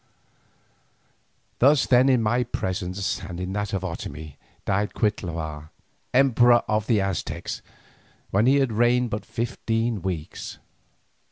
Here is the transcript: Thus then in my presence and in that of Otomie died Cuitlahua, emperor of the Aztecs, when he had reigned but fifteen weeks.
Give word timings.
Thus 1.59 1.85
then 1.85 2.09
in 2.09 2.23
my 2.23 2.43
presence 2.43 3.21
and 3.21 3.39
in 3.39 3.53
that 3.53 3.71
of 3.71 3.83
Otomie 3.83 4.37
died 4.65 4.95
Cuitlahua, 4.95 5.69
emperor 6.11 6.63
of 6.67 6.87
the 6.87 6.99
Aztecs, 6.99 7.61
when 8.31 8.47
he 8.47 8.55
had 8.55 8.71
reigned 8.73 9.11
but 9.11 9.27
fifteen 9.27 10.01
weeks. 10.01 10.57